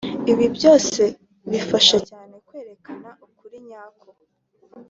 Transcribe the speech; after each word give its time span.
ibi 0.31 0.45
byose 0.55 1.01
bifasha 1.51 1.97
cyane 2.09 2.33
kwerekana 2.47 3.09
ukuri 3.25 3.57
nyako 3.67 4.07